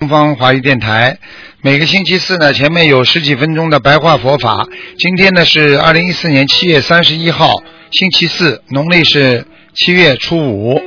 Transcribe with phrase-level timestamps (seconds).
[0.00, 1.18] 东方华语电台，
[1.60, 4.66] 每个星期四呢，前面有十几分钟的白话佛法。
[4.96, 10.80] 今天呢是二零一四年七月三十一号，星期四，农历是七月初五。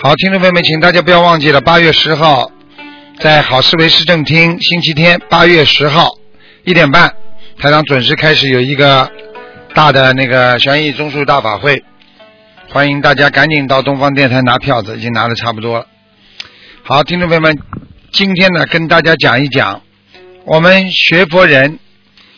[0.00, 2.52] 好，听众朋友们，请大家不要忘记了，八月十号
[3.18, 6.08] 在好思维市政厅，星期天，八月十号
[6.62, 7.12] 一点半，
[7.58, 9.10] 台长准时开始有一个
[9.74, 11.82] 大的那个悬疑综述大法会，
[12.70, 15.86] 欢迎大家赶紧到东方电台拿票子，已经拿的差不多了。
[16.84, 17.58] 好，听众朋友们。
[18.16, 19.82] 今天呢，跟大家讲一讲，
[20.46, 21.78] 我们学佛人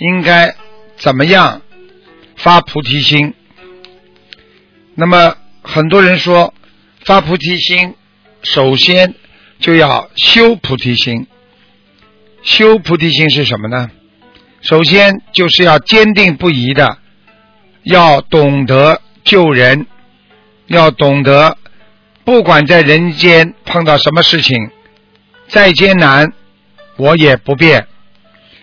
[0.00, 0.54] 应该
[0.98, 1.62] 怎么样
[2.36, 3.32] 发菩提心。
[4.94, 6.52] 那么很多人说，
[7.06, 7.94] 发菩提心
[8.42, 9.14] 首先
[9.60, 11.26] 就要修菩提心。
[12.42, 13.90] 修菩提心是什么呢？
[14.60, 16.98] 首先就是要坚定不移的，
[17.82, 19.86] 要懂得救人，
[20.66, 21.56] 要懂得
[22.24, 24.70] 不管在人间碰到什么事情。
[25.52, 26.32] 再艰难，
[26.96, 27.86] 我也不变。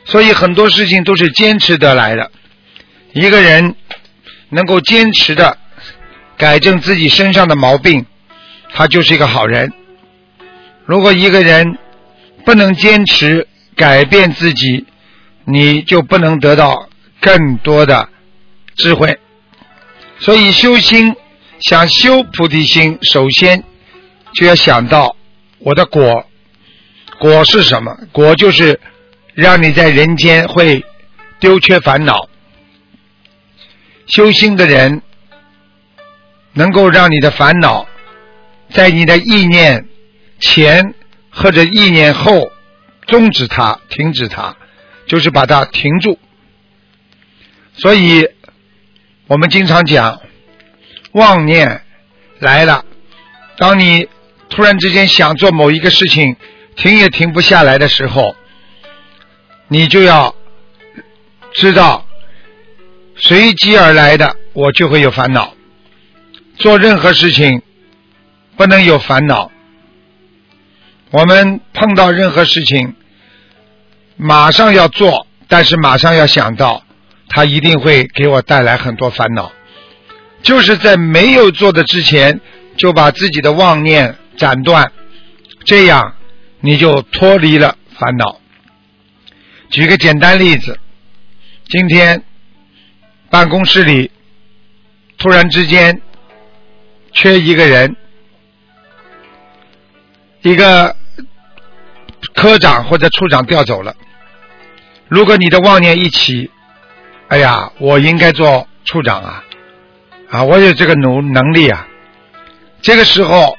[0.06, 2.32] 所以很多事情都是坚持得来的。
[3.14, 3.76] 一个人
[4.50, 5.60] 能够坚持的
[6.36, 8.08] 改正自己身上的毛病，
[8.74, 9.72] 他就是一个好人。
[10.86, 11.78] 如果一个人
[12.44, 14.88] 不能坚持改变自己，
[15.46, 16.90] 你就不能得到
[17.22, 18.10] 更多的
[18.76, 19.20] 智慧。
[20.18, 21.16] 所以修心，
[21.60, 23.64] 想修菩提心，首先
[24.34, 25.16] 就要想到
[25.60, 26.26] 我的果。
[27.20, 27.96] 果是什么？
[28.14, 28.80] 果就是
[29.34, 30.86] 让你在人间会
[31.38, 32.30] 丢缺烦恼。
[34.08, 35.02] 修心的人
[36.54, 37.86] 能够让你的烦恼
[38.70, 39.86] 在你的意念
[40.40, 40.96] 前
[41.30, 42.52] 或者意念后
[43.06, 44.56] 终止它、停止它，
[45.06, 46.18] 就是把它停住。
[47.74, 48.30] 所以
[49.28, 50.22] 我们经常讲，
[51.12, 51.82] 妄念
[52.40, 52.86] 来了，
[53.58, 54.08] 当你
[54.50, 56.38] 突然之间想做某一个事情。
[56.80, 58.38] 停也停不下来的时候，
[59.68, 60.34] 你就要
[61.54, 62.08] 知道
[63.18, 65.54] 随机而来的，我就会有烦恼。
[66.58, 67.62] 做任何事情
[68.56, 69.52] 不能有烦恼。
[71.12, 72.96] 我们碰到任何事情，
[74.16, 76.84] 马上要做，但是马上要想到，
[77.28, 79.52] 它一定会给我带来很多烦恼。
[80.42, 82.40] 就是在没有做的之前，
[82.78, 84.90] 就把自己的妄念斩断，
[85.66, 86.16] 这样。
[86.62, 88.40] 你就脱离了烦恼。
[89.70, 90.80] 举个简单例子，
[91.68, 92.24] 今天
[93.30, 94.12] 办公室里
[95.18, 96.02] 突然之间
[97.12, 97.96] 缺一个人，
[100.42, 100.96] 一个
[102.34, 103.96] 科长或者处长调走了。
[105.08, 106.50] 如果你的妄念一起，
[107.28, 109.44] 哎呀，我应该做处长啊，
[110.32, 111.88] 啊，我有这个能能力啊，
[112.82, 113.56] 这个时候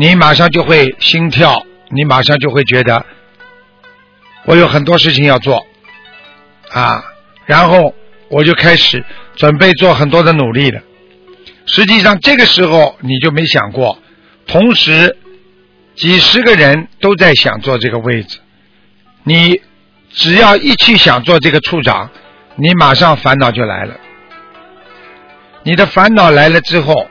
[0.00, 1.66] 你马上就会心跳。
[1.92, 3.04] 你马上就会觉得
[4.44, 5.66] 我有很多事情要做
[6.70, 7.04] 啊，
[7.46, 7.94] 然后
[8.28, 10.80] 我就开始准备做很多的努力了。
[11.66, 13.98] 实际上这个时候你就没想过，
[14.46, 15.16] 同时
[15.96, 18.38] 几十个人都在想做这个位置，
[19.24, 19.60] 你
[20.10, 22.08] 只要一去想做这个处长，
[22.54, 23.96] 你马上烦恼就来了。
[25.64, 27.08] 你的烦恼来了之后，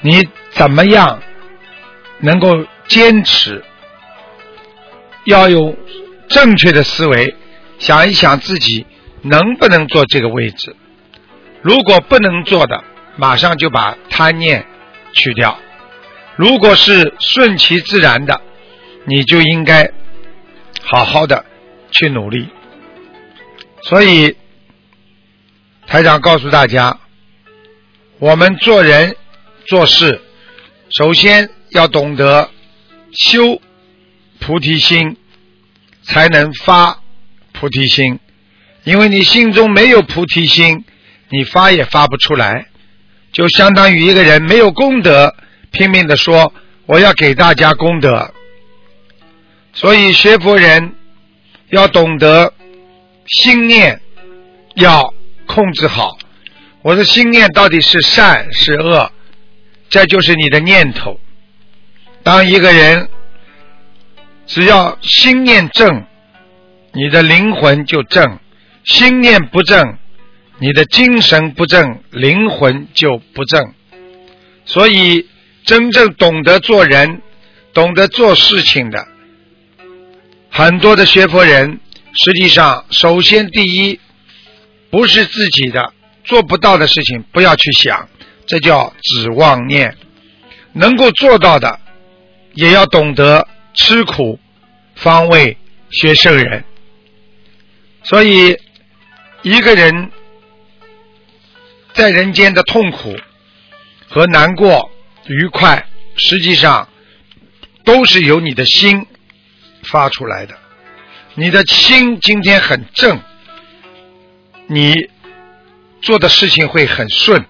[0.00, 1.20] 你怎么样
[2.22, 3.62] 能够坚持？
[5.24, 5.76] 要有
[6.28, 7.36] 正确的思维，
[7.78, 8.86] 想一想自己
[9.22, 10.74] 能不能做这个位置。
[11.60, 12.82] 如果不能做的，
[13.16, 14.66] 马上就把贪念
[15.12, 15.58] 去掉。
[16.34, 18.40] 如果是顺其自然的，
[19.04, 19.92] 你就应该
[20.82, 21.44] 好好的
[21.90, 22.48] 去努力。
[23.82, 24.36] 所以，
[25.86, 26.98] 台长告诉大家，
[28.18, 29.14] 我们做人
[29.66, 30.20] 做事，
[30.90, 32.50] 首先要懂得
[33.12, 33.60] 修。
[34.44, 35.16] 菩提心
[36.02, 37.00] 才能发
[37.52, 38.18] 菩提心，
[38.82, 40.84] 因为你心中没有菩提心，
[41.28, 42.66] 你发也发不出来，
[43.30, 45.36] 就相当于一个人没有功德，
[45.70, 46.52] 拼命的说
[46.86, 48.34] 我要给大家功德。
[49.74, 50.96] 所以学佛人
[51.70, 52.52] 要懂得
[53.28, 54.00] 心念
[54.74, 55.14] 要
[55.46, 56.18] 控制好，
[56.82, 59.12] 我的心念到底是善是恶，
[59.88, 61.20] 这就是你的念头。
[62.22, 63.08] 当一个人。
[64.44, 66.04] 只要心念正，
[66.92, 68.38] 你的灵魂就正；
[68.84, 69.96] 心念不正，
[70.58, 73.72] 你的精神不正，灵魂就不正。
[74.66, 75.26] 所以，
[75.64, 77.22] 真正懂得做人、
[77.72, 79.06] 懂得做事情的
[80.50, 81.80] 很多的学佛人，
[82.12, 84.00] 实际上，首先第一，
[84.90, 85.94] 不是自己的
[86.24, 88.08] 做不到的事情，不要去想，
[88.44, 89.92] 这叫指妄念；
[90.74, 91.78] 能够做到的，
[92.54, 93.48] 也要懂得。
[93.74, 94.38] 吃苦
[94.96, 95.56] 方为
[95.88, 96.62] 学圣人。
[98.02, 98.54] 所以，
[99.40, 100.10] 一个人
[101.94, 103.16] 在人间的痛苦
[104.10, 104.90] 和难过、
[105.26, 106.86] 愉快，实际上
[107.82, 109.06] 都是由你的心
[109.84, 110.54] 发出来的。
[111.34, 113.18] 你的心今天很正，
[114.66, 114.92] 你
[116.02, 117.46] 做的事情会很顺。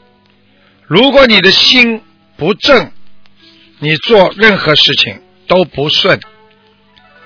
[0.87, 2.01] 如果你的心
[2.37, 2.92] 不正，
[3.83, 6.21] 你做任何事情都不顺。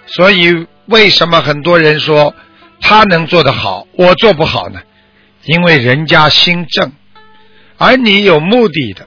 [0.07, 2.35] 所以，为什么很多人说
[2.81, 4.81] 他能做得好，我做不好呢？
[5.45, 6.93] 因为人家心正，
[7.77, 9.07] 而你有目的的。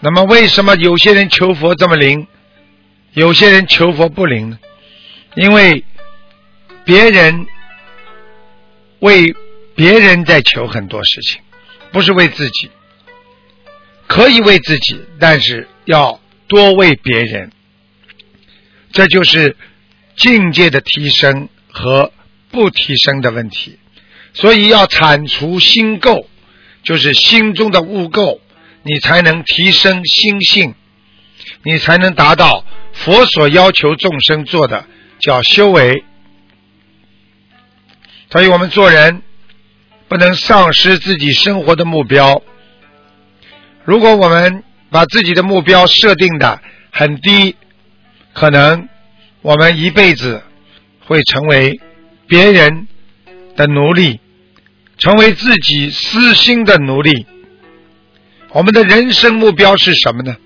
[0.00, 2.26] 那么，为什么有些人求佛这么灵，
[3.12, 4.58] 有些人求佛不灵呢？
[5.34, 5.84] 因为
[6.82, 7.46] 别人
[9.00, 9.36] 为
[9.74, 11.42] 别人在求很多事情，
[11.92, 12.70] 不是为自己。
[14.06, 16.18] 可以为自己，但是要
[16.48, 17.52] 多为别人。
[18.90, 19.56] 这就是
[20.16, 22.12] 境界的提升和
[22.50, 23.78] 不提升的问题。
[24.32, 26.26] 所以要铲除心垢，
[26.82, 28.40] 就是心中的污垢，
[28.82, 30.74] 你才能提升心性，
[31.62, 34.86] 你才能达到佛所要求众生做的，
[35.18, 36.04] 叫修为。
[38.30, 39.22] 所以我们做人
[40.06, 42.42] 不能丧失自己生活的目标。
[43.84, 47.56] 如果我们把自己的目标设定的很低，
[48.32, 48.88] 可能
[49.42, 50.42] 我们一辈子
[51.04, 51.80] 会成为
[52.26, 52.88] 别人
[53.56, 54.20] 的奴隶，
[54.96, 57.26] 成为自己私心的奴隶。
[58.50, 60.36] 我们的人生目标是什么呢？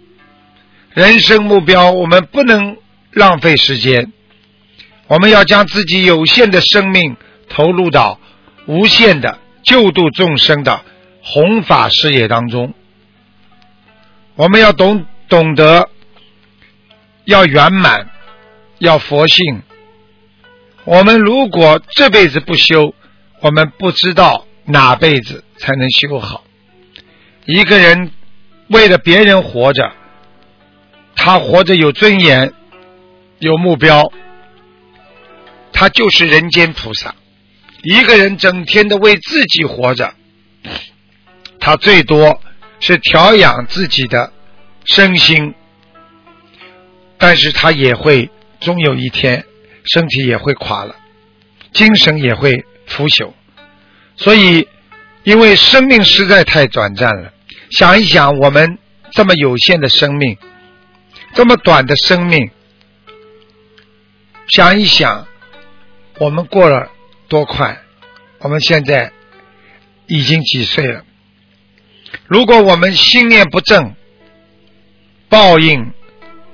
[0.92, 2.76] 人生目标，我们不能
[3.12, 4.12] 浪费时间，
[5.06, 7.16] 我们要将自己有限的生命
[7.48, 8.18] 投入到
[8.66, 10.82] 无限的救度众生的
[11.22, 12.74] 弘法事业当中。
[14.34, 15.90] 我们要懂懂得，
[17.26, 18.08] 要圆满，
[18.78, 19.62] 要佛性。
[20.84, 22.94] 我们如果这辈子不修，
[23.40, 26.44] 我们不知道哪辈子才能修好。
[27.44, 28.10] 一个人
[28.68, 29.92] 为了别人活着，
[31.14, 32.54] 他活着有尊严，
[33.38, 34.12] 有目标，
[35.72, 37.14] 他就是人间菩萨。
[37.82, 40.14] 一个人整天的为自己活着，
[41.60, 42.40] 他最多。
[42.82, 44.32] 是调养自己的
[44.84, 45.54] 身心，
[47.16, 49.44] 但是他也会终有一天
[49.84, 50.96] 身体也会垮了，
[51.72, 53.34] 精神也会腐朽。
[54.16, 54.66] 所以，
[55.22, 57.32] 因为生命实在太短暂了，
[57.70, 58.76] 想一想我们
[59.12, 60.36] 这么有限的生命，
[61.34, 62.50] 这么短的生命，
[64.48, 65.28] 想一想
[66.18, 66.90] 我们过了
[67.28, 67.80] 多快，
[68.40, 69.12] 我们现在
[70.08, 71.04] 已经几岁了。
[72.32, 73.94] 如果我们心念不正，
[75.28, 75.92] 报应、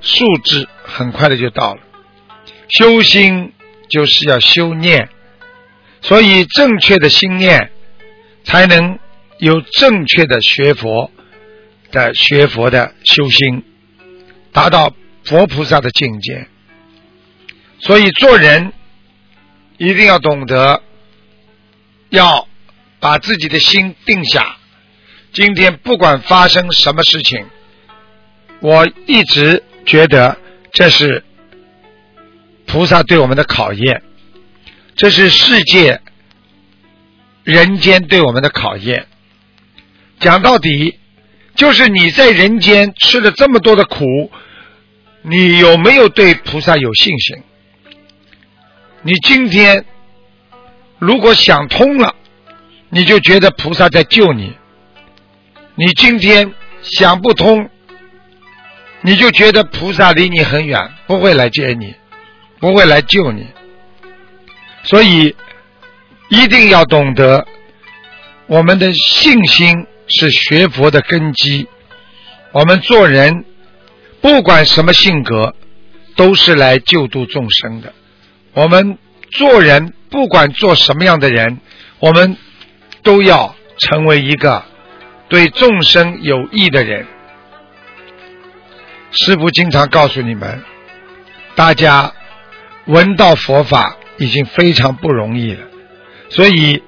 [0.01, 1.81] 素质很快的就到了。
[2.67, 3.53] 修心
[3.87, 5.07] 就是要修念，
[6.01, 7.71] 所以正确的心念
[8.43, 8.99] 才能
[9.37, 11.11] 有正确的学佛
[11.91, 13.63] 的学佛的修心，
[14.51, 14.93] 达到
[15.23, 16.45] 佛菩萨的境界。
[17.79, 18.73] 所以做人
[19.77, 20.83] 一定要懂得，
[22.09, 22.49] 要
[22.99, 24.57] 把自己的心定下。
[25.31, 27.45] 今天不管发生什么事情，
[28.61, 30.37] 我一直觉得
[30.71, 31.23] 这是
[32.65, 34.01] 菩萨对我们的考验，
[34.95, 36.01] 这是世界、
[37.43, 39.07] 人间对我们的考验。
[40.19, 40.99] 讲到底，
[41.55, 44.31] 就是你在人间吃了这么多的苦，
[45.21, 47.43] 你有没有对菩萨有信心？
[49.03, 49.85] 你今天
[50.97, 52.15] 如果想通了，
[52.89, 54.57] 你就觉得菩萨在救你。
[55.79, 57.69] 你今天想不通，
[58.99, 61.95] 你就觉得菩萨离你很远，不会来接你，
[62.59, 63.47] 不会来救你。
[64.83, 65.33] 所以
[66.27, 67.47] 一定要懂得，
[68.47, 71.65] 我们的信心是学佛的根基。
[72.51, 73.45] 我们做人，
[74.19, 75.55] 不管什么性格，
[76.17, 77.93] 都是来救度众生的。
[78.51, 78.97] 我们
[79.31, 81.61] 做人，不管做什么样的人，
[81.99, 82.35] 我们
[83.01, 84.65] 都要成为一个。
[85.29, 87.05] 对众生有益的人，
[89.11, 90.63] 师父经常告诉你们，
[91.53, 92.11] 大家
[92.85, 95.61] 闻到佛法已经非常不容易了，
[96.29, 96.81] 所以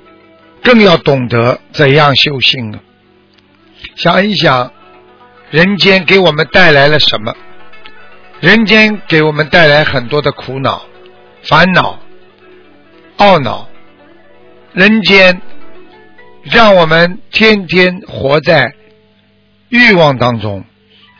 [0.63, 2.79] 更要懂得怎样修心了。
[3.95, 4.74] 想一想，
[5.51, 7.36] 人间给我们带来了什么？
[8.39, 10.83] 人间给我们带来很多的苦恼、
[11.43, 12.00] 烦恼、
[13.17, 13.69] 懊恼，
[14.74, 15.39] 人间。
[16.43, 18.74] 让我们天天活在
[19.69, 20.63] 欲望当中，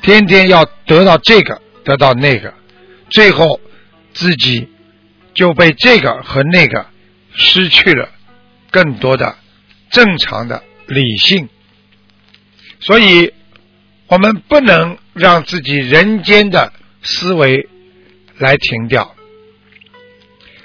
[0.02, 2.54] 天天要得到这个，得到那个，
[3.10, 3.60] 最后
[4.14, 4.68] 自己
[5.34, 6.86] 就被这个和那个
[7.34, 8.10] 失去了
[8.72, 9.36] 更多的
[9.90, 11.48] 正常的理性，
[12.80, 13.34] 所以
[14.08, 16.74] 我们不能让自己人间的
[17.04, 17.70] 思维
[18.38, 19.16] 来停掉，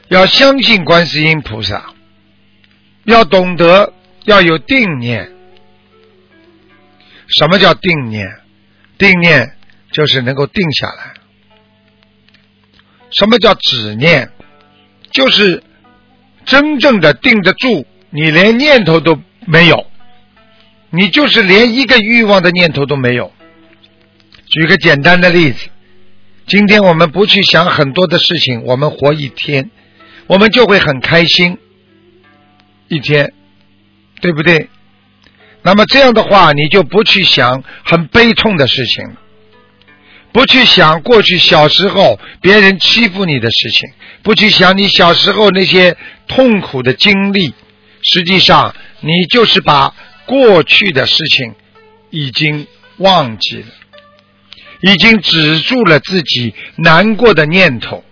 [0.09, 1.93] 要相信观世音菩萨，
[3.05, 3.93] 要懂得
[4.27, 5.33] 要有定念。
[7.29, 8.29] 什么叫定念？
[8.99, 9.57] 定念
[9.91, 11.15] 就是能够定下来。
[13.11, 14.31] 什么叫止念？
[15.11, 15.63] 就是
[16.45, 19.87] 真正的定得住，你连念头都没有，
[20.91, 23.33] 你就是连一个欲望的念头都没有。
[24.47, 25.69] 举个简单的例子，
[26.47, 29.71] 今天我们不去想很多的事情，我们活一天，
[30.27, 31.59] 我们就会很开心
[32.89, 33.33] 一天，
[34.21, 34.69] 对不对？
[35.63, 39.17] 那么这样的话，你就不去想很悲痛的事情。
[40.33, 43.89] 不去想过去小时候别人欺负你的事情，
[44.23, 45.97] 不去想你小时候那些
[46.29, 47.55] 痛苦的经历，
[48.03, 49.95] 实际上你就是把
[50.27, 51.55] 过去的事情
[52.11, 52.67] 已经
[52.99, 53.67] 忘记了，
[54.83, 58.05] 已经止住了自己难过的念头。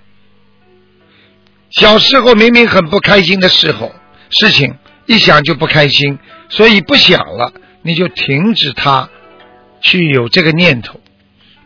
[1.70, 3.94] 小时候明明很不开心的时候，
[4.30, 4.74] 事情
[5.06, 6.18] 一想就不开心，
[6.48, 9.08] 所以不想了，你就停止它，
[9.80, 11.00] 去有这个念头。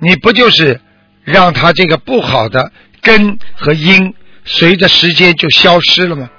[0.01, 0.81] 你不就是
[1.25, 4.15] 让他这个不好的根和因
[4.45, 6.31] 随着时间就消失了吗？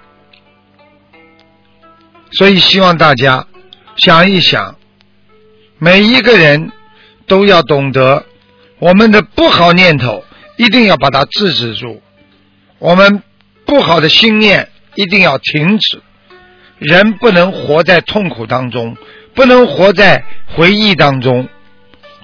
[2.31, 3.47] 所以希望大家
[3.97, 4.77] 想一想，
[5.77, 6.71] 每一个人
[7.27, 8.25] 都要懂得，
[8.79, 10.23] 我们的不好念头
[10.57, 12.01] 一定要把它制止住，
[12.77, 13.23] 我们
[13.65, 16.01] 不好的心念一定要停止。
[16.79, 18.97] 人不能活在痛苦当中，
[19.35, 21.47] 不能活在回忆当中，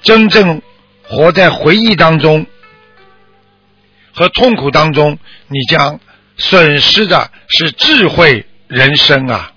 [0.02, 0.60] 真正。
[1.08, 2.44] 活在回忆当中
[4.12, 6.00] 和痛苦当中，你将
[6.36, 9.52] 损失的是智慧人生啊！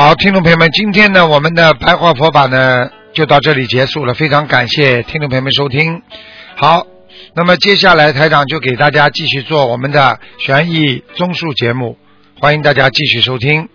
[0.00, 2.88] 好，听众朋友们，今天呢，我们的白话佛法呢。
[3.12, 6.02] 就到这里结束了，非常感谢听众朋友们收听。
[6.54, 6.86] 好，
[7.34, 11.98] 那么接下来台长就给大家继续做我们的悬疑综述节目，
[12.38, 13.68] 欢迎大家继续收听。